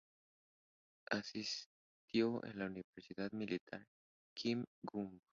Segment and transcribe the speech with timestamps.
[1.11, 3.85] Asistió a la Universidad Militar
[4.35, 5.21] Kim Il-sung.